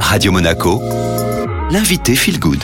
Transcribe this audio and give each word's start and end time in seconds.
Radio 0.00 0.32
Monaco, 0.32 0.80
l'invité 1.70 2.14
Feel 2.14 2.38
Good. 2.38 2.62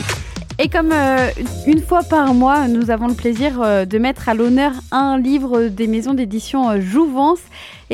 Et 0.58 0.68
comme 0.68 0.92
euh, 0.92 1.28
une 1.66 1.80
fois 1.80 2.02
par 2.02 2.34
mois, 2.34 2.68
nous 2.68 2.90
avons 2.90 3.08
le 3.08 3.14
plaisir 3.14 3.60
euh, 3.60 3.84
de 3.84 3.98
mettre 3.98 4.28
à 4.28 4.34
l'honneur 4.34 4.72
un 4.90 5.18
livre 5.18 5.64
des 5.64 5.86
maisons 5.86 6.14
d'édition 6.14 6.70
euh, 6.70 6.80
Jouvence. 6.80 7.40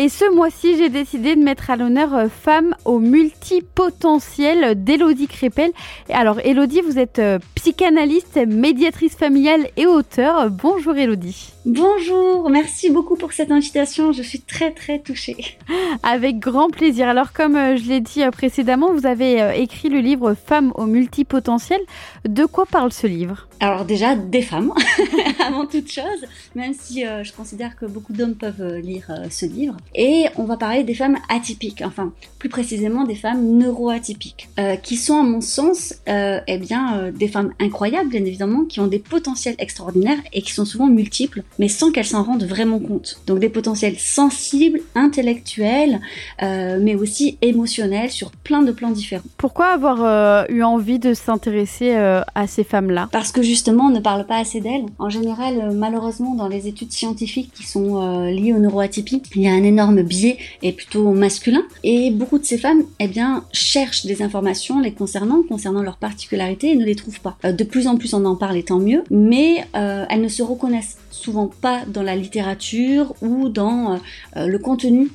Et 0.01 0.09
ce 0.09 0.33
mois-ci, 0.33 0.77
j'ai 0.77 0.91
décidé 0.91 1.35
de 1.35 1.43
mettre 1.43 1.71
à 1.71 1.77
l'honneur 1.77 2.15
euh, 2.15 2.29
Femme 2.29 2.77
au 2.85 3.01
multipotentiel 3.01 4.85
d'Élodie 4.85 5.27
Crépel. 5.27 5.73
Alors, 6.09 6.39
Élodie, 6.39 6.83
vous 6.83 7.01
êtes 7.01 7.19
euh, 7.19 7.41
psychanalyste, 7.57 8.39
médiatrice 8.47 9.17
familiale 9.17 9.67
et 9.77 9.87
auteur. 9.87 10.51
Bonjour 10.53 10.97
Élodie. 10.97 11.53
Bonjour, 11.65 12.49
merci 12.49 12.91
beaucoup 12.91 13.17
pour 13.17 13.33
cette 13.33 13.51
invitation. 13.51 14.13
Je 14.13 14.23
suis 14.23 14.41
très 14.41 14.71
très 14.71 15.01
touchée. 15.01 15.59
Avec 16.05 16.39
grand 16.39 16.71
plaisir. 16.71 17.09
Alors, 17.09 17.33
comme 17.33 17.57
euh, 17.57 17.77
je 17.77 17.89
l'ai 17.89 18.01
dit 18.01 18.21
précédemment, 18.31 18.93
vous 18.93 19.05
avez 19.05 19.61
écrit 19.61 19.89
le 19.89 19.99
livre 19.99 20.35
Femme 20.35 20.73
au 20.77 20.87
multipotentiel. 20.87 21.81
De 22.25 22.45
quoi 22.45 22.67
parle 22.67 22.93
ce 22.93 23.09
livre? 23.09 23.49
Alors 23.61 23.85
déjà, 23.85 24.15
des 24.15 24.43
femmes, 24.43 24.73
avant 25.45 25.67
toute 25.67 25.91
chose, 25.91 26.25
même 26.55 26.75
si 26.75 27.05
euh, 27.05 27.25
je 27.25 27.33
considère 27.33 27.75
que 27.75 27.87
beaucoup 27.87 28.13
d'hommes 28.13 28.37
peuvent 28.37 28.77
lire 28.77 29.11
euh, 29.11 29.27
ce 29.31 29.47
livre. 29.47 29.77
Et 29.95 30.27
on 30.37 30.45
va 30.45 30.57
parler 30.57 30.85
des 30.85 30.95
femmes 30.95 31.19
atypiques, 31.29 31.83
enfin 31.85 32.13
plus 32.39 32.49
précisément 32.49 33.05
des 33.05 33.15
femmes 33.15 33.59
neuroatypiques, 33.59 34.49
euh, 34.59 34.77
qui 34.77 34.97
sont 34.97 35.19
à 35.19 35.23
mon 35.23 35.41
sens 35.41 35.95
euh, 36.09 36.41
eh 36.47 36.59
bien, 36.59 36.97
euh, 36.97 37.11
des 37.11 37.29
femmes 37.29 37.53
incroyables, 37.61 38.11
bien 38.11 38.25
évidemment, 38.25 38.65
qui 38.65 38.81
ont 38.81 38.87
des 38.87 38.99
potentiels 38.99 39.57
extraordinaires 39.59 40.19
et 40.33 40.43
qui 40.43 40.53
sont 40.53 40.65
souvent 40.65 40.87
multiples, 40.87 41.43
mais 41.59 41.69
sans 41.69 41.91
qu'elles 41.91 42.05
s'en 42.05 42.23
rendent 42.23 42.45
vraiment 42.45 42.79
compte. 42.79 43.21
Donc 43.27 43.41
des 43.41 43.49
potentiels 43.49 43.99
sensibles, 43.99 44.81
intellectuels, 44.95 46.01
euh, 46.43 46.79
mais 46.81 46.95
aussi 46.95 47.39
émotionnels 47.43 48.11
sur 48.11 48.31
plein 48.31 48.63
de 48.63 48.73
plans 48.73 48.91
différents. 48.91 49.25
Pourquoi 49.37 49.67
avoir 49.67 50.05
euh, 50.05 50.45
eu 50.49 50.63
envie 50.63 50.99
de 50.99 51.15
s'intéresser 51.15 51.95
à 51.95 52.47
ces 52.47 52.65
femmes-là? 52.65 53.09
Parce 53.11 53.33
que 53.33 53.43
justement, 53.43 53.87
on 53.87 53.91
ne 53.91 54.01
parle 54.01 54.27
pas 54.27 54.37
assez 54.37 54.61
d'elles. 54.61 54.87
En 54.99 55.11
général, 55.11 55.73
malheureusement, 55.75 56.35
dans 56.35 56.49
les 56.49 56.69
études 56.69 56.93
scientifiques 56.93 57.53
qui 57.55 57.67
sont 57.67 58.27
liées 58.27 58.53
aux 58.53 58.59
neuroatypies, 58.59 59.23
il 59.35 59.43
y 59.43 59.49
a 59.49 59.53
un 59.53 59.63
énorme 59.63 59.78
biais 59.87 60.39
et 60.63 60.73
plutôt 60.73 61.13
masculin. 61.13 61.63
Et 61.85 62.11
beaucoup 62.11 62.39
de 62.39 62.45
ces 62.45 62.59
femmes, 62.59 62.83
eh 63.01 63.09
bien, 63.09 63.45
cherchent 63.53 64.07
des 64.07 64.23
informations 64.23 64.81
les 64.81 64.93
concernant, 64.93 65.43
concernant 65.43 65.83
leurs 65.83 65.97
particularités 65.97 66.71
et 66.71 66.77
ne 66.77 66.85
les 66.85 66.95
trouvent 66.95 67.21
pas. 67.21 67.37
Euh, 67.45 67.53
de 67.53 67.65
plus 67.65 67.87
en 67.87 67.97
plus, 67.97 68.15
on 68.15 68.25
en 68.25 68.37
parle 68.37 68.57
et 68.57 68.63
tant 68.63 68.79
mieux, 68.79 69.05
mais 69.11 69.67
euh, 69.77 70.05
elles 70.11 70.21
ne 70.21 70.29
se 70.29 70.43
reconnaissent 70.43 70.99
souvent 71.11 71.49
pas 71.49 71.83
dans 71.87 72.03
la 72.03 72.15
littérature 72.15 73.15
ou 73.23 73.49
dans 73.49 73.99
euh, 74.37 74.47
le 74.47 74.59
contenu 74.59 75.09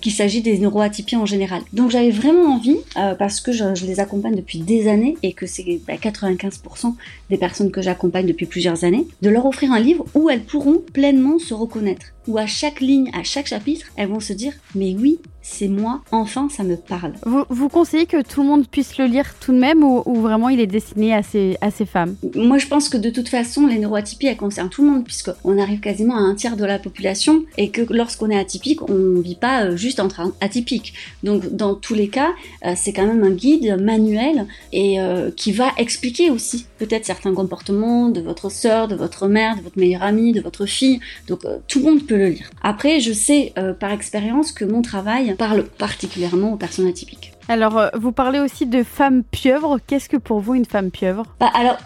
qu'il 0.00 0.12
s'agit 0.12 0.42
des 0.42 0.58
neuroatypies 0.58 1.16
en 1.16 1.26
général. 1.26 1.62
Donc 1.72 1.90
j'avais 1.90 2.10
vraiment 2.10 2.54
envie, 2.54 2.76
parce 3.18 3.40
que 3.40 3.52
je, 3.52 3.86
les 3.86 4.00
accompagne 4.00 4.34
depuis 4.34 4.58
des 4.58 4.88
années 4.88 5.16
et 5.22 5.32
que 5.32 5.46
c'est 5.46 5.80
bah, 5.86 5.94
95% 5.94 6.94
des 7.30 7.36
personnes 7.36 7.70
que 7.70 7.82
j'accompagne 7.82 8.26
depuis 8.26 8.46
plusieurs 8.46 8.84
années, 8.84 9.06
de 9.20 9.30
leur 9.30 9.46
offrir 9.46 9.72
un 9.72 9.80
livre 9.80 10.04
où 10.14 10.30
elles 10.30 10.42
pourront 10.42 10.82
pleinement 10.92 11.38
se 11.38 11.54
reconnaître. 11.54 12.11
Où 12.28 12.38
à 12.38 12.46
chaque 12.46 12.80
ligne, 12.80 13.10
à 13.14 13.22
chaque 13.24 13.48
chapitre, 13.48 13.86
elles 13.96 14.08
vont 14.08 14.20
se 14.20 14.32
dire 14.32 14.54
mais 14.74 14.94
oui, 14.94 15.20
c'est 15.42 15.68
moi, 15.68 16.00
enfin 16.12 16.48
ça 16.48 16.62
me 16.62 16.76
parle. 16.76 17.12
vous, 17.26 17.44
vous 17.48 17.68
conseillez 17.68 18.06
que 18.06 18.22
tout 18.22 18.42
le 18.42 18.48
monde 18.48 18.66
puisse 18.66 18.98
le 18.98 19.06
lire 19.06 19.34
tout 19.40 19.52
de 19.52 19.58
même 19.58 19.82
ou, 19.82 20.02
ou 20.06 20.20
vraiment 20.20 20.48
il 20.48 20.60
est 20.60 20.66
destiné 20.66 21.14
à 21.14 21.22
ces, 21.22 21.56
à 21.60 21.70
ces 21.70 21.86
femmes? 21.86 22.16
Moi 22.34 22.58
je 22.58 22.66
pense 22.66 22.88
que 22.88 22.96
de 22.96 23.10
toute 23.10 23.28
façon 23.28 23.66
les 23.66 23.78
neuroatypies 23.78 24.26
elles 24.26 24.36
concernent 24.36 24.68
tout 24.68 24.82
le 24.82 24.90
monde 24.90 25.04
puisqu'on 25.04 25.58
arrive 25.58 25.80
quasiment 25.80 26.16
à 26.16 26.20
un 26.20 26.34
tiers 26.34 26.56
de 26.56 26.64
la 26.64 26.78
population 26.78 27.44
et 27.58 27.70
que 27.70 27.82
lorsqu'on 27.90 28.30
est 28.30 28.38
atypique 28.38 28.88
on 28.88 29.20
vit 29.20 29.34
pas 29.34 29.64
euh, 29.64 29.76
juste 29.76 30.00
entre 30.00 30.32
atypiques. 30.40 30.94
Donc 31.22 31.54
dans 31.54 31.74
tous 31.74 31.94
les 31.94 32.08
cas 32.08 32.30
euh, 32.64 32.72
c'est 32.76 32.92
quand 32.92 33.06
même 33.06 33.22
un 33.22 33.30
guide 33.30 33.76
manuel 33.80 34.46
et 34.72 35.00
euh, 35.00 35.30
qui 35.30 35.52
va 35.52 35.72
expliquer 35.76 36.30
aussi 36.30 36.66
peut-être 36.78 37.04
certains 37.04 37.34
comportements 37.34 38.08
de 38.08 38.20
votre 38.20 38.50
sœur, 38.50 38.88
de 38.88 38.94
votre 38.94 39.28
mère, 39.28 39.56
de 39.56 39.62
votre 39.62 39.78
meilleure 39.78 40.02
amie, 40.02 40.32
de 40.32 40.40
votre 40.40 40.66
fille. 40.66 41.00
Donc 41.28 41.44
euh, 41.44 41.58
tout 41.68 41.80
le 41.80 41.86
monde 41.86 42.06
peut 42.06 42.16
le 42.16 42.28
lire. 42.28 42.50
Après 42.62 43.00
je 43.00 43.12
sais 43.12 43.52
euh, 43.58 43.72
par 43.72 43.92
expérience 43.92 44.52
que 44.52 44.64
mon 44.64 44.82
travail 44.82 45.31
parle 45.34 45.64
particulièrement 45.64 46.52
aux 46.52 46.56
personnes 46.56 46.86
atypiques. 46.86 47.32
Alors, 47.48 47.78
euh, 47.78 47.88
vous 47.94 48.12
parlez 48.12 48.38
aussi 48.38 48.66
de 48.66 48.82
femme 48.82 49.24
pieuvre. 49.24 49.78
Qu'est-ce 49.86 50.08
que 50.08 50.16
pour 50.16 50.40
vous 50.40 50.54
une 50.54 50.64
femme 50.64 50.90
pieuvre? 50.90 51.24
Bah, 51.40 51.50
alors, 51.54 51.76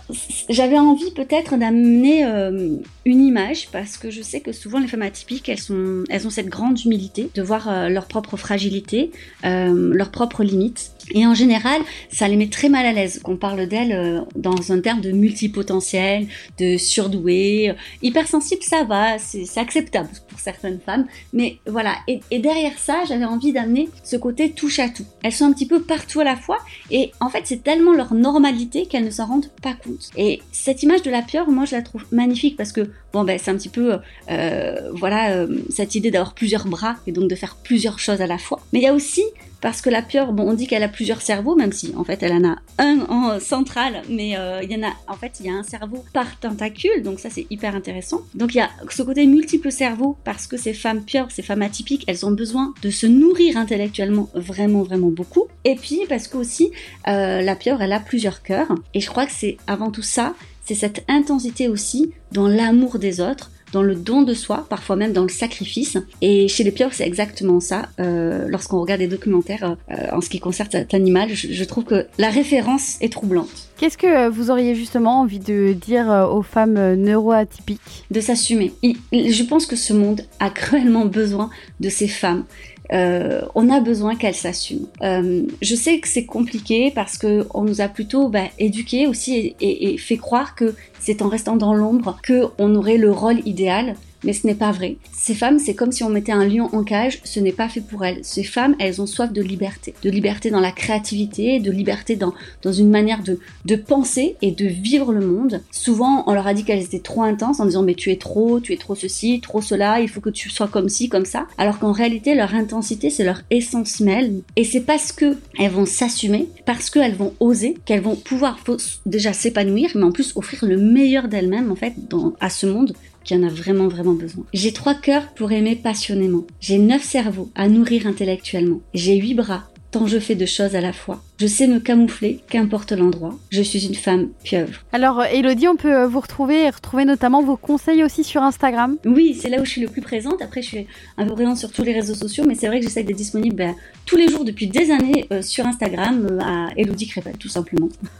j'avais 0.49 0.78
envie 0.78 1.11
peut-être 1.12 1.56
d'amener 1.56 2.25
euh, 2.25 2.77
une 3.05 3.22
image 3.22 3.69
parce 3.72 3.97
que 3.97 4.11
je 4.11 4.22
sais 4.22 4.41
que 4.41 4.53
souvent 4.53 4.78
les 4.78 4.87
femmes 4.87 5.03
atypiques, 5.03 5.49
elles, 5.49 5.59
sont, 5.59 6.05
elles 6.11 6.27
ont 6.27 6.31
cette 6.31 6.49
grande 6.49 6.78
humilité 6.84 7.31
de 7.34 7.43
voir 7.43 7.69
euh, 7.69 7.89
leur 7.89 8.06
propre 8.06 8.37
fragilité, 8.37 9.11
leurs 9.43 10.11
propres 10.11 10.43
limites. 10.43 10.93
Et 11.12 11.27
en 11.27 11.34
général, 11.34 11.81
ça 12.11 12.27
les 12.27 12.37
met 12.37 12.49
très 12.49 12.69
mal 12.69 12.84
à 12.84 12.93
l'aise 12.93 13.21
qu'on 13.23 13.37
parle 13.37 13.67
d'elles 13.67 14.25
dans 14.34 14.73
un 14.73 14.81
terme 14.81 15.00
de 15.00 15.12
multipotentiel, 15.12 16.27
de 16.59 16.77
surdouée. 16.77 17.75
Hypersensible, 18.03 18.62
ça 18.62 18.83
va, 18.84 19.19
c'est 19.19 19.61
acceptable 19.61 20.09
pour 20.28 20.41
certaines 20.41 20.81
femmes. 20.81 21.06
Mais 21.33 21.59
voilà, 21.67 21.94
et, 22.09 22.21
et 22.31 22.41
derrière 22.41 22.77
ça, 22.78 23.05
j'avais 23.09 23.25
envie 23.25 23.53
d'amener 23.53 23.88
ce 24.03 24.17
côté 24.17 24.50
touche 24.50 24.81
à 24.81 24.88
tout. 24.88 25.06
Elles 25.23 25.33
sont 25.33 25.45
petit 25.52 25.66
peu 25.66 25.80
partout 25.80 26.20
à 26.20 26.24
la 26.24 26.36
fois 26.36 26.58
et 26.90 27.12
en 27.20 27.28
fait, 27.28 27.42
c'est 27.44 27.62
tellement 27.62 27.92
leur 27.92 28.14
normalité 28.14 28.86
qu'elles 28.86 29.04
ne 29.04 29.10
s'en 29.10 29.26
rendent 29.26 29.50
pas 29.62 29.74
compte. 29.74 30.10
Et 30.16 30.42
cette 30.52 30.82
image 30.82 31.02
de 31.02 31.10
la 31.10 31.22
pieuvre, 31.22 31.50
moi, 31.50 31.64
je 31.64 31.74
la 31.74 31.82
trouve 31.82 32.04
magnifique 32.12 32.56
parce 32.56 32.72
que, 32.72 32.90
bon, 33.12 33.24
ben, 33.24 33.38
c'est 33.42 33.50
un 33.50 33.56
petit 33.56 33.68
peu, 33.68 33.98
euh, 34.30 34.90
voilà, 34.92 35.32
euh, 35.32 35.58
cette 35.70 35.94
idée 35.94 36.10
d'avoir 36.10 36.34
plusieurs 36.34 36.66
bras 36.66 36.96
et 37.06 37.12
donc 37.12 37.28
de 37.28 37.34
faire 37.34 37.56
plusieurs 37.56 37.98
choses 37.98 38.20
à 38.20 38.26
la 38.26 38.38
fois. 38.38 38.60
Mais 38.72 38.80
il 38.80 38.82
y 38.82 38.88
a 38.88 38.94
aussi, 38.94 39.24
parce 39.61 39.81
que 39.81 39.91
la 39.91 40.03
pieuvre, 40.03 40.33
bon, 40.33 40.44
on 40.49 40.55
dit 40.55 40.67
qu'elle 40.67 40.83
a 40.83 40.89
plusieurs 40.89 41.22
cerveaux, 41.22 41.56
même 41.56 41.72
si 41.72 41.93
en 41.97 42.05
fait 42.05 42.22
elle 42.22 42.33
en 42.33 42.44
a 42.50 42.56
un 42.78 43.00
en 43.09 43.41
central, 43.41 44.03
mais 44.09 44.37
euh, 44.37 44.62
il 44.62 44.71
y 44.71 44.77
en 44.77 44.87
a, 44.87 44.93
en 45.09 45.17
fait, 45.17 45.33
il 45.41 45.47
y 45.47 45.49
a 45.49 45.55
un 45.55 45.62
cerveau 45.62 46.05
par 46.12 46.39
tentacule, 46.39 47.03
donc 47.03 47.21
ça 47.21 47.31
c'est 47.31 47.47
hyper 47.50 47.75
intéressant. 47.75 48.21
Donc 48.34 48.55
il 48.55 48.59
y 48.59 48.61
a 48.61 48.71
ce 48.91 49.03
côté 49.03 49.27
multiple 49.27 49.71
cerveau 49.71 50.17
parce 50.25 50.47
que 50.47 50.56
ces 50.56 50.75
femmes 50.75 51.03
pieuvres, 51.03 51.31
ces 51.31 51.43
femmes 51.43 51.62
atypiques, 51.62 52.05
elles 52.06 52.27
ont 52.27 52.31
besoin 52.31 52.75
de 52.83 52.91
se 52.91 53.06
nourrir 53.06 53.56
intellectuellement 53.56 54.28
vraiment 54.34 54.83
vraiment 54.83 55.11
beaucoup. 55.11 55.47
Et 55.65 55.77
puis 55.77 56.00
parce 56.09 56.28
que 56.28 56.37
aussi 56.37 56.71
euh, 57.09 57.41
la 57.43 57.56
pieuvre, 57.56 57.83
elle 57.83 57.93
a 57.93 58.00
plusieurs 58.00 58.43
cœurs, 58.43 58.73
et 58.94 59.00
je 59.00 59.09
crois 59.09 59.27
que 59.27 59.33
c'est 59.33 59.56
avant 59.67 59.91
tout 59.91 60.03
ça, 60.03 60.34
c'est 60.65 60.75
cette 60.75 61.05
intensité 61.09 61.69
aussi 61.69 62.12
dans 62.33 62.49
l'amour 62.49 62.99
des 62.99 63.21
autres 63.21 63.50
dans 63.72 63.82
le 63.82 63.94
don 63.94 64.22
de 64.22 64.34
soi, 64.34 64.66
parfois 64.69 64.97
même 64.97 65.12
dans 65.12 65.22
le 65.22 65.28
sacrifice. 65.28 65.99
Et 66.22 66.49
chez 66.49 66.65
les 66.65 66.71
pieuvres, 66.71 66.93
c'est 66.94 67.06
exactement 67.06 67.60
ça. 67.60 67.88
Euh, 68.00 68.47
Lorsqu'on 68.49 68.81
regarde 68.81 69.00
des 69.00 69.09
documentaires 69.09 69.77
euh, 69.91 69.94
en 70.12 70.21
ce 70.21 70.28
qui 70.28 70.41
concerne 70.41 70.69
cet 70.71 70.94
animal, 70.94 71.31
je, 71.34 71.53
je 71.53 71.65
trouve 71.65 71.84
que 71.84 72.06
la 72.19 72.31
référence 72.31 72.97
est 73.00 73.12
troublante. 73.12 73.69
Qu'est-ce 73.78 73.99
que 73.99 74.06
euh, 74.06 74.31
vous 74.31 74.50
auriez 74.50 74.75
justement 74.75 75.21
envie 75.21 75.38
de 75.38 75.75
dire 75.75 76.28
aux 76.32 76.43
femmes 76.43 76.94
neuroatypiques? 76.94 78.05
De 78.10 78.21
s'assumer. 78.21 78.72
Je 79.12 79.43
pense 79.43 79.66
que 79.66 79.76
ce 79.76 79.93
monde 79.93 80.22
a 80.41 80.50
cruellement 80.50 81.05
besoin 81.05 81.50
de 81.81 81.88
ces 81.88 82.09
femmes. 82.09 82.44
Euh, 82.92 83.41
on 83.54 83.69
a 83.69 83.80
besoin 83.80 84.14
qu'elles 84.16 84.34
s'assument. 84.34 84.86
Euh, 85.02 85.42
je 85.60 85.74
sais 85.74 85.98
que 85.98 86.08
c'est 86.08 86.24
compliqué 86.24 86.92
parce 86.94 87.19
que 87.19 87.47
on 87.52 87.62
nous 87.62 87.80
a 87.80 87.88
plutôt 87.88 88.28
bah, 88.28 88.44
éduqués 88.58 89.06
aussi 89.06 89.34
et, 89.36 89.56
et- 89.60 89.94
et 89.94 89.98
fait 89.98 90.16
croire 90.16 90.54
que 90.54 90.74
c'est 91.00 91.20
en 91.22 91.28
restant 91.28 91.56
dans 91.56 91.75
l'ombre 91.75 92.19
que 92.22 92.44
on 92.58 92.75
aurait 92.75 92.96
le 92.98 93.10
rôle 93.10 93.41
idéal. 93.46 93.96
Mais 94.26 94.32
ce 94.32 94.47
n'est 94.47 94.56
pas 94.56 94.72
vrai. 94.72 94.97
Ces 95.12 95.34
femmes, 95.34 95.60
c'est 95.60 95.75
comme 95.75 95.92
si 95.92 96.03
on 96.03 96.09
mettait 96.09 96.32
un 96.32 96.44
lion 96.44 96.69
en 96.72 96.82
cage, 96.82 97.20
ce 97.22 97.38
n'est 97.38 97.53
pas 97.53 97.69
fait 97.69 97.81
pour 97.81 98.04
elles. 98.04 98.19
Ces 98.22 98.42
femmes, 98.42 98.75
elles 98.81 99.00
ont 99.00 99.06
soif 99.06 99.32
de 99.32 99.41
liberté. 99.41 99.94
De 100.03 100.10
liberté 100.10 100.50
dans 100.50 100.60
la 100.60 100.72
créativité, 100.72 101.60
de 101.60 101.70
liberté 101.70 102.16
dans, 102.16 102.34
dans 102.62 102.72
une 102.72 102.91
manière 102.91 103.22
de, 103.22 103.38
de 103.64 103.76
penser 103.76 104.34
et 104.42 104.50
de 104.50 104.66
vivre 104.66 105.12
le 105.12 105.25
monde. 105.25 105.62
Souvent, 105.70 106.25
on 106.26 106.34
leur 106.34 106.48
a 106.48 106.54
dit 106.54 106.64
qu'elles 106.64 106.82
étaient 106.82 106.98
trop 106.98 107.22
intenses 107.22 107.60
en 107.60 107.66
disant 107.66 107.84
mais 107.84 107.94
tu 107.94 108.10
es 108.10 108.16
trop, 108.16 108.59
tu 108.59 108.72
es 108.72 108.76
trop 108.76 108.97
ceci, 108.97 109.41
trop 109.41 109.62
cela, 109.62 110.00
il 110.00 110.09
faut 110.09 110.20
que 110.20 110.31
tu 110.31 110.50
sois 110.50 110.66
comme 110.66 110.88
ci, 110.88 111.08
comme 111.08 111.25
ça. 111.25 111.47
Alors 111.56 111.78
qu'en 111.78 111.93
réalité, 111.93 112.34
leur 112.34 112.53
intensité, 112.54 113.10
c'est 113.10 113.25
leur 113.25 113.43
essence 113.50 114.00
même. 114.00 114.43
Et 114.56 114.64
c'est 114.64 114.81
parce 114.81 115.12
que 115.12 115.37
elles 115.56 115.70
vont 115.70 115.87
s'assumer, 115.87 116.49
parce 116.64 116.90
qu'elles 116.90 117.14
vont 117.14 117.32
oser, 117.38 117.76
qu'elles 117.84 118.02
vont 118.02 118.17
pouvoir 118.17 118.58
déjà 119.06 119.32
s'épanouir, 119.32 119.90
mais 119.94 120.02
en 120.02 120.11
plus 120.11 120.32
offrir 120.34 120.64
le 120.64 120.78
meilleur 120.78 121.28
d'elles-mêmes 121.28 121.70
en 121.70 121.76
fait 121.76 121.94
à 122.40 122.50
ce 122.50 122.67
monde 122.67 122.93
qui 123.26 123.34
en 123.34 123.43
a 123.43 123.49
vraiment 123.49 123.88
vraiment 123.88 124.14
besoin. 124.14 124.44
J'ai 124.55 124.73
trois 124.73 124.94
cœurs 124.94 125.28
pour 125.34 125.52
aimer 125.52 125.76
passionnément. 125.76 126.46
J'ai 126.61 126.78
neuf 126.78 127.02
cerveaux 127.02 127.50
à 127.55 127.69
nourrir 127.69 128.06
intellectuellement. 128.06 128.81
J'ai 128.94 129.17
huit 129.17 129.34
bras 129.34 129.69
tant 129.90 130.06
je 130.06 130.19
fais 130.19 130.34
de 130.34 130.46
choses 130.46 130.75
à 130.75 130.81
la 130.81 130.93
fois. 130.93 131.23
Je 131.38 131.46
sais 131.46 131.67
me 131.67 131.81
camoufler, 131.81 132.40
qu'importe 132.49 132.93
l'endroit. 132.93 133.38
Je 133.50 133.62
suis 133.62 133.87
une 133.87 133.94
femme 133.94 134.28
pieuvre. 134.43 134.84
Alors, 134.93 135.20
euh, 135.20 135.25
Elodie, 135.32 135.69
on 135.69 135.76
peut 135.76 135.94
euh, 135.94 136.08
vous 136.08 136.20
retrouver 136.20 136.64
et 136.64 136.70
retrouver 136.70 137.05
notamment 137.05 137.43
vos 137.43 137.56
conseils 137.56 138.02
aussi 138.02 138.25
sur 138.25 138.43
Instagram. 138.43 138.96
Oui, 139.05 139.38
c'est 139.40 139.49
là 139.49 139.61
où 139.61 139.64
je 139.64 139.70
suis 139.70 139.81
le 139.81 139.88
plus 139.88 140.02
présente. 140.02 140.43
Après, 140.43 140.62
je 140.62 140.67
suis 140.67 140.87
un 141.17 141.26
peu 141.26 141.34
présente 141.34 141.56
sur 141.56 141.70
tous 141.70 141.82
les 141.82 141.93
réseaux 141.93 142.14
sociaux, 142.14 142.44
mais 142.46 142.55
c'est 142.55 142.67
vrai 142.67 142.81
que 142.81 142.87
j'essaie 142.87 143.05
d'être 143.05 143.17
disponible 143.17 143.56
ben, 143.56 143.75
tous 144.06 144.17
les 144.17 144.28
jours 144.28 144.44
depuis 144.44 144.67
des 144.67 144.90
années 144.90 145.26
euh, 145.32 145.43
sur 145.43 145.67
Instagram 145.67 146.26
euh, 146.31 146.38
à 146.40 146.69
Elodie 146.76 147.08
Crépel, 147.08 147.37
tout 147.38 147.49
simplement. 147.49 147.88